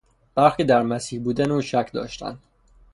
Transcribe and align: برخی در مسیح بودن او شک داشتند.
برخی 0.35 0.63
در 0.63 0.81
مسیح 0.81 1.21
بودن 1.23 1.51
او 1.51 1.61
شک 1.61 1.89
داشتند. 1.93 2.39